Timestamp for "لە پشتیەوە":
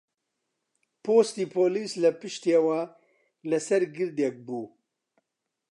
2.03-2.79